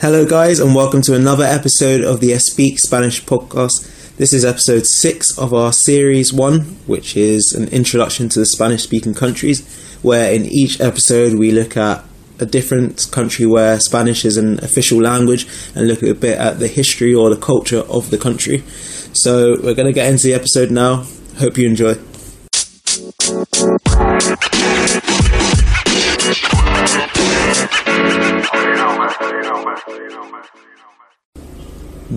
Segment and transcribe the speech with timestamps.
[0.00, 4.16] Hello, guys, and welcome to another episode of the Speak Spanish podcast.
[4.16, 8.82] This is episode six of our series one, which is an introduction to the Spanish
[8.82, 9.64] speaking countries,
[10.02, 12.04] where in each episode we look at
[12.40, 15.46] a different country where Spanish is an official language
[15.76, 18.64] and look a bit at the history or the culture of the country.
[19.12, 21.06] So, we're going to get into the episode now.
[21.38, 21.94] Hope you enjoy.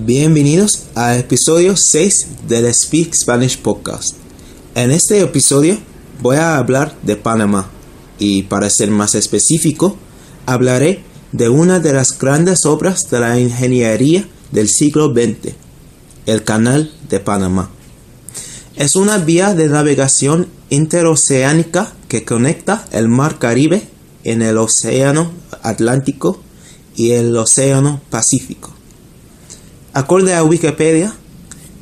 [0.07, 4.11] Bienvenidos al episodio 6 del Speak Spanish Podcast.
[4.73, 5.77] En este episodio
[6.21, 7.69] voy a hablar de Panamá
[8.17, 9.97] y para ser más específico,
[10.45, 11.03] hablaré
[11.33, 15.55] de una de las grandes obras de la ingeniería del siglo XX,
[16.25, 17.69] el Canal de Panamá.
[18.77, 23.89] Es una vía de navegación interoceánica que conecta el Mar Caribe
[24.23, 26.39] en el Océano Atlántico
[26.95, 28.76] y el Océano Pacífico.
[29.97, 31.11] Acorde a Wikipedia,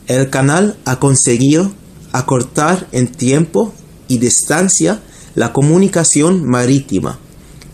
[0.08, 1.73] el canal ha conseguido
[2.13, 3.73] acortar en tiempo
[4.07, 5.02] y distancia
[5.33, 7.19] la comunicación marítima,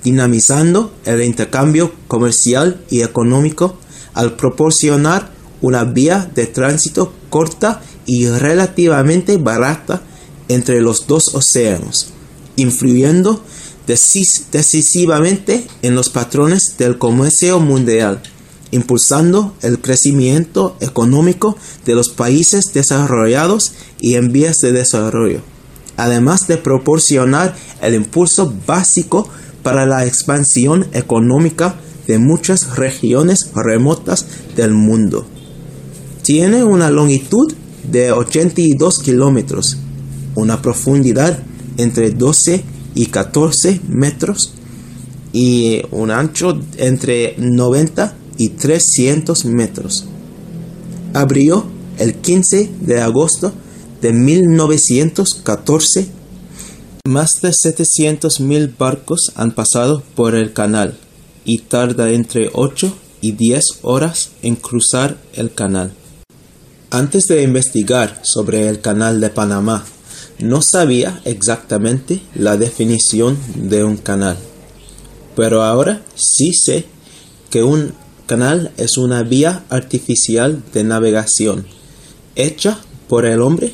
[0.04, 3.78] dinamizando el intercambio comercial y económico
[4.16, 5.30] al proporcionar
[5.62, 10.02] una vía de tránsito corta y relativamente barata
[10.48, 12.14] entre los dos océanos,
[12.56, 13.44] influyendo
[13.86, 18.24] decisivamente en los patrones del comercio mundial
[18.72, 25.42] impulsando el crecimiento económico de los países desarrollados y en vías de desarrollo,
[25.98, 29.30] además de proporcionar el impulso básico
[29.62, 31.76] para la expansión económica
[32.08, 35.26] de muchas regiones remotas del mundo.
[36.24, 39.78] Tiene una longitud de 82 kilómetros,
[40.36, 41.40] una profundidad
[41.78, 42.64] entre 12
[42.96, 44.54] y 14 metros
[45.34, 50.06] y un ancho entre 90 y 300 metros.
[51.14, 51.66] Abrió
[51.98, 53.54] el 15 de agosto
[54.02, 56.08] de 1914.
[57.08, 60.98] Más de 700.000 barcos han pasado por el canal
[61.46, 65.94] y tarda entre 8 y 10 horas en cruzar el canal.
[66.90, 69.86] Antes de investigar sobre el canal de Panamá,
[70.40, 74.38] no sabía exactamente la definición de un canal.
[75.36, 76.86] Pero ahora sí sé
[77.50, 77.94] que un
[78.32, 81.66] canal es una vía artificial de navegación
[82.38, 83.74] hecha por el hombre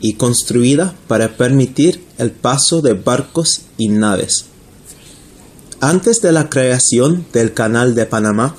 [0.00, 4.44] y construida para permitir el paso de barcos y naves.
[5.80, 8.54] Antes de la creación del Canal de Panamá,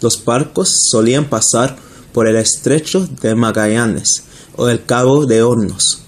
[0.00, 1.76] los barcos solían pasar
[2.12, 4.22] por el estrecho de Magallanes
[4.54, 6.02] o el Cabo de Hornos,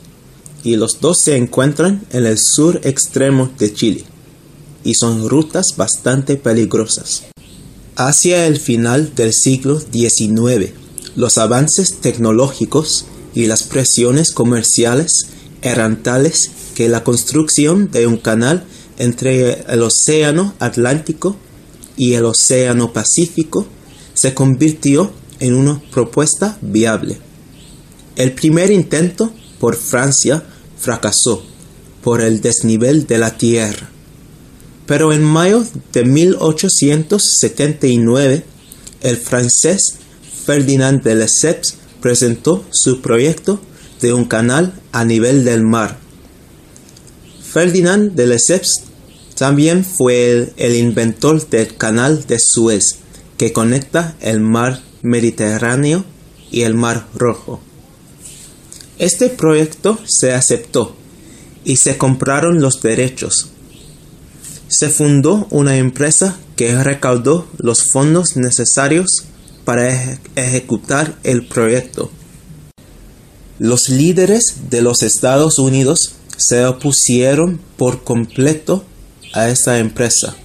[0.63, 4.05] y los dos se encuentran en el sur extremo de Chile,
[4.85, 7.25] y son rutas bastante peligrosas.
[7.99, 10.73] Hacia el final del siglo XIX,
[11.15, 15.29] los avances tecnológicos y las presiones comerciales
[15.63, 18.65] eran tales que la construcción de un canal
[18.99, 21.39] entre el Océano Atlántico
[21.97, 23.67] y el Océano Pacífico
[24.13, 27.19] se convirtió en una propuesta viable.
[28.17, 30.45] El primer intento por Francia
[30.79, 31.43] fracasó
[32.05, 33.91] por el desnivel de la tierra
[34.87, 38.45] pero en mayo de 1879,
[39.03, 39.97] el francés
[40.45, 43.61] Ferdinand de Lesseps presentó su proyecto
[44.01, 45.99] de un canal a nivel del mar.
[47.53, 48.85] Ferdinand de Lesseps
[49.37, 52.99] también fue el, el, inventor del canal de Suez,
[53.37, 56.05] que conecta el mar Mediterráneo
[56.51, 57.61] y el mar Rojo.
[58.99, 60.97] Este proyecto se aceptó
[61.65, 63.51] y se compraron los derechos
[64.79, 69.25] se fundó una empresa que recaudó los fondos necesarios
[69.65, 72.11] para ejecutar el proyecto.
[73.59, 78.85] Los líderes de los Estados Unidos se opusieron por completo
[79.33, 80.37] a esta empresa,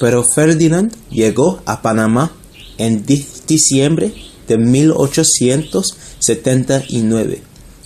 [0.00, 2.32] pero Ferdinand llegó a Panamá
[2.78, 4.14] en diciembre
[4.48, 7.42] de 1879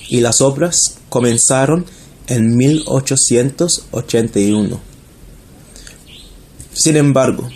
[0.08, 1.84] y las obras comenzaron
[2.28, 4.87] en 1881.
[6.78, 7.50] Sin embargo,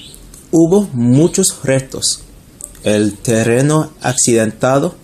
[0.50, 2.22] hubo muchos retos.
[2.82, 4.96] El terreno accidentado,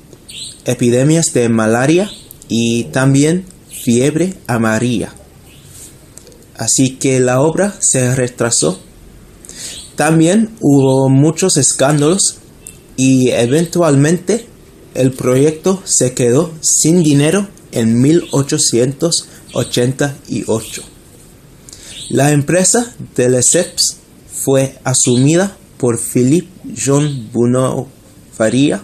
[0.65, 2.11] epidemias de malaria
[2.49, 5.13] y también fiebre amarilla.
[6.57, 8.81] Así que la obra se retrasó.
[9.95, 12.39] También hubo muchos escándalos
[12.97, 14.47] y eventualmente
[14.95, 20.83] el proyecto se quedó sin dinero en 1888.
[22.11, 23.98] La empresa de Lesseps
[24.45, 27.89] fue asumida por Philippe Jean Bunau
[28.33, 28.83] Faria,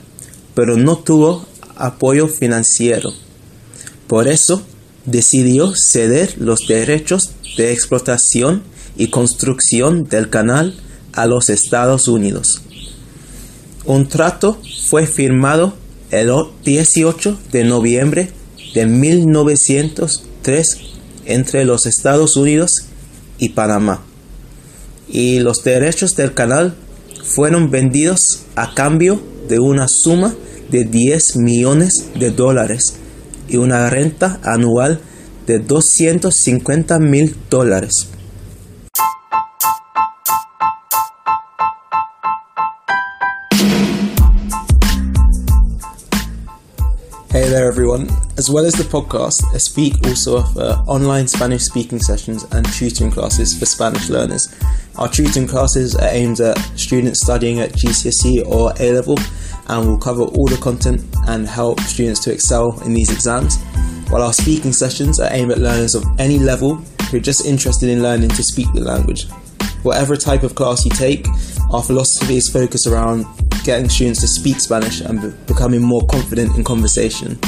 [0.55, 1.47] pero no tuvo
[1.77, 3.13] apoyo financiero.
[4.07, 4.63] Por eso
[5.07, 8.63] decidió ceder los derechos de explotación
[8.97, 10.75] y construcción del canal
[11.13, 12.63] a los Estados Unidos.
[13.85, 14.59] Un trato
[14.89, 15.75] fue firmado
[16.11, 16.31] el
[16.65, 18.31] 18 de noviembre
[18.75, 20.79] de 1903
[21.27, 22.87] entre los Estados Unidos
[23.39, 24.05] y Panamá.
[25.09, 26.75] Y los derechos del canal
[27.23, 30.35] fueron vendidos a cambio de una suma
[30.71, 32.95] de 10 millones de dólares
[33.49, 35.01] y una renta anual
[35.47, 38.09] de 250 mil dólares.
[47.31, 48.07] Hey there, everyone.
[48.39, 53.59] As well as the podcast, Speak also offer online Spanish speaking sessions and tutoring classes
[53.59, 54.55] for Spanish learners.
[54.97, 59.19] Our tutoring classes are aimed at students studying at GCSE or A level
[59.67, 63.59] and will cover all the content and help students to excel in these exams.
[64.09, 66.77] While our speaking sessions are aimed at learners of any level
[67.11, 69.29] who are just interested in learning to speak the language.
[69.83, 71.27] Whatever type of class you take,
[71.73, 73.27] our philosophy is focused around
[73.65, 77.39] getting students to speak Spanish and be- becoming more confident in conversation.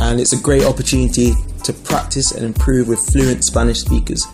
[0.00, 1.32] And it's a great opportunity
[1.64, 4.26] to practice and improve with fluent Spanish speakers.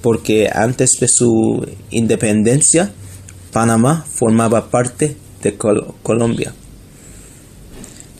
[0.00, 2.92] porque antes de su independencia,
[3.52, 6.52] Panamá formaba parte de Col- Colombia.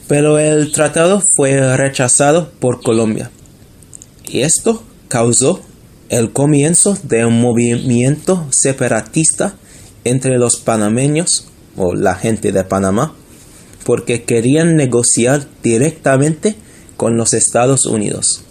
[0.07, 3.31] Pero el tratado fue rechazado por Colombia,
[4.27, 5.61] y esto causó
[6.09, 9.55] el comienzo de un movimiento separatista
[10.03, 11.47] entre los panameños
[11.77, 13.15] o la gente de Panamá
[13.85, 16.55] porque querían negociar directamente
[16.97, 18.41] con los Estados Unidos.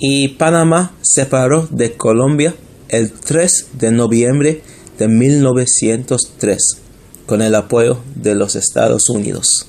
[0.00, 2.54] Y Panamá separó de Colombia
[2.88, 4.62] el 3 de noviembre
[4.98, 6.58] de 1903
[7.24, 9.68] con el apoyo de los Estados Unidos.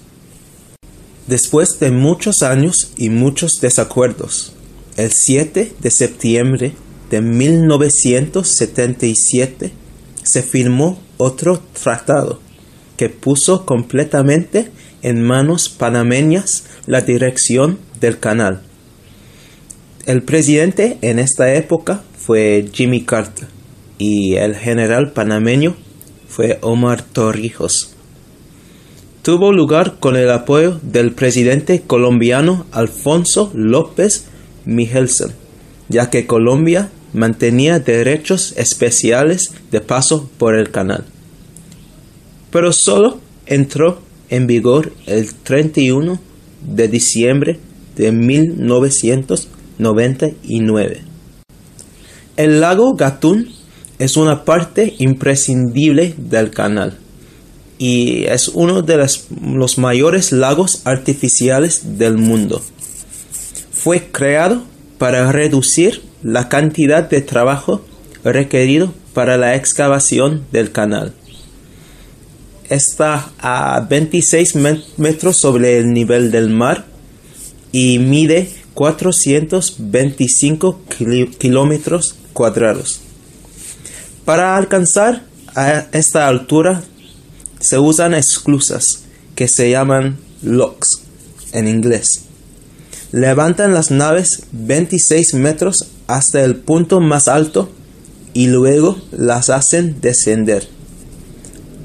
[1.28, 4.54] Después de muchos años y muchos desacuerdos,
[4.98, 6.74] el 7 de septiembre
[7.12, 9.72] de 1977
[10.24, 12.40] se firmó otro tratado
[12.98, 14.72] que puso completamente
[15.02, 18.62] en manos panameñas la dirección del canal.
[20.06, 23.48] El presidente en esta época fue Jimmy Carter
[23.98, 25.76] y el general panameño
[26.28, 27.96] fue Omar Torrijos.
[29.22, 34.26] Tuvo lugar con el apoyo del presidente colombiano Alfonso López
[34.66, 35.34] Michelsen,
[35.90, 41.04] ya que Colombia mantenía derechos especiales de paso por el canal.
[42.52, 46.20] Pero solo entró en vigor el 31
[46.62, 47.60] de diciembre
[47.96, 51.02] de 1999.
[52.38, 53.50] El lago Gatún
[53.98, 57.00] es una parte imprescindible del canal
[57.78, 62.62] y es uno de los, los mayores lagos artificiales del mundo.
[63.72, 64.64] Fue creado
[64.98, 67.86] para reducir la cantidad de trabajo
[68.24, 71.14] requerido para la excavación del canal.
[72.70, 74.56] Está a 26
[74.98, 76.86] metros sobre el nivel del mar
[77.72, 80.82] y mide 425
[81.38, 83.02] kilómetros cuadrados.
[84.24, 85.24] Para alcanzar
[85.56, 86.84] a esta altura
[87.60, 88.84] se usan esclusas
[89.36, 91.02] que se llaman locks
[91.52, 92.26] en inglés.
[93.12, 97.72] Levantan las naves 26 metros hasta el punto más alto
[98.34, 100.68] y luego las hacen descender.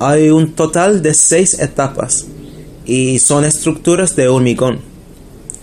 [0.06, 2.26] Hay un total de seis etapas
[2.84, 4.80] y son estructuras de hormigón,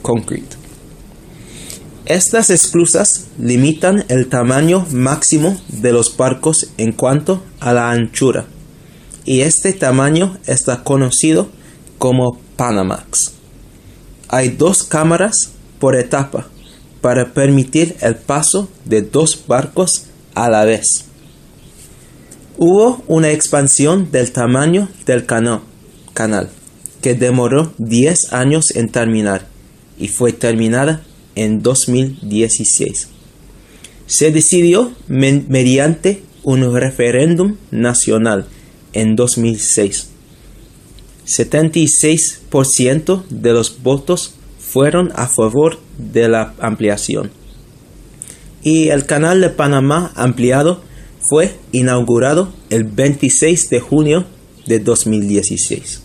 [0.02, 0.56] concrete.
[2.08, 8.48] Estas esclusas limitan el tamaño máximo de los barcos en cuanto a la anchura
[9.26, 11.48] y este tamaño está conocido
[12.00, 13.34] como Panamax.
[14.28, 16.48] Hay dos cámaras por etapa
[17.00, 21.11] para permitir el paso de dos barcos a la vez.
[22.58, 26.50] Hubo una expansión del tamaño del canal
[27.02, 29.48] que demoró 10 años en terminar
[29.98, 31.02] y fue terminada
[31.36, 33.08] en 2016.
[34.06, 38.46] se decidió mediante un referéndum nacional
[38.92, 40.10] en 2006.
[41.26, 47.32] 76% de los votos fueron a favor de la ampliación.
[48.64, 50.82] Y el canal de Panamá ampliado
[51.30, 54.26] fue inaugurado el 26 de junio
[54.66, 56.02] de 2016.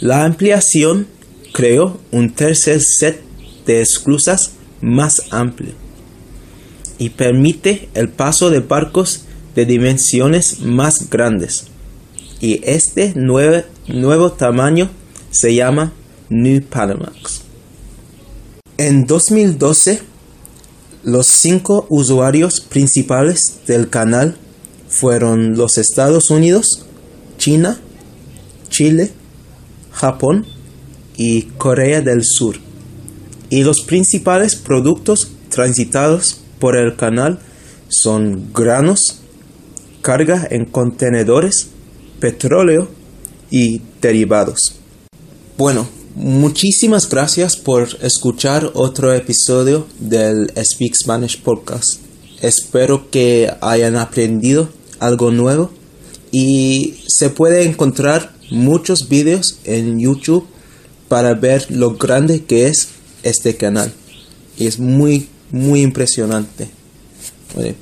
[0.00, 1.06] La ampliación
[1.52, 3.20] creó un tercer set
[3.66, 5.72] de esclusas más amplio
[6.98, 9.24] y permite el paso de barcos
[9.54, 11.66] de dimensiones más grandes.
[12.40, 14.90] Y este nuevo, nuevo tamaño
[15.30, 15.92] se llama
[16.28, 17.42] New Panamax.
[18.76, 20.00] En 2012,
[21.04, 24.36] los cinco usuarios principales del canal
[24.88, 26.84] fueron los Estados Unidos,
[27.36, 27.78] China,
[28.68, 29.12] Chile,
[29.92, 30.46] Japón
[31.16, 32.56] y Corea del Sur.
[33.50, 37.38] Y los principales productos transitados por el canal
[37.88, 39.20] son granos,
[40.02, 41.68] carga en contenedores,
[42.20, 42.88] petróleo
[43.50, 44.76] y derivados.
[45.56, 52.00] Bueno, muchísimas gracias por escuchar otro episodio del Speak Spanish Podcast.
[52.42, 55.70] Espero que hayan aprendido algo nuevo
[56.32, 60.46] y se puede encontrar muchos vídeos en YouTube
[61.08, 62.88] para ver lo grande que es
[63.22, 63.92] este canal.
[64.58, 66.68] Y es muy, muy impresionante.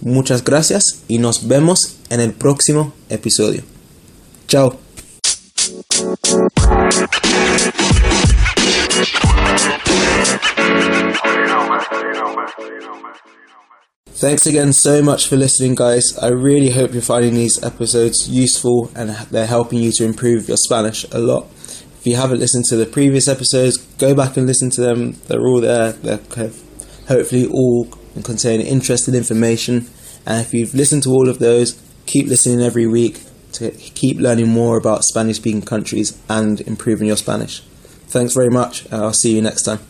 [0.03, 3.63] muchas gracias y nos vemos en el próximo episodio.
[4.47, 4.79] Chao.
[14.19, 16.17] Thanks again so much for listening, guys.
[16.23, 20.57] I really hope you're finding these episodes useful and they're helping you to improve your
[20.57, 21.45] Spanish a lot.
[21.53, 25.13] If you haven't listened to the previous episodes, go back and listen to them.
[25.29, 25.93] They're all there.
[25.93, 26.21] They're
[27.09, 27.89] hopefully all
[28.25, 29.87] contain interesting information.
[30.27, 33.21] And if you've listened to all of those, keep listening every week
[33.53, 37.63] to keep learning more about Spanish speaking countries and improving your Spanish.
[38.09, 38.91] Thanks very much.
[38.93, 39.81] Uh, I'll see you next time.